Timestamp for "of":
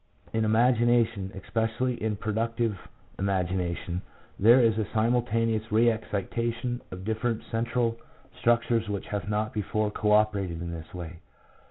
6.89-7.05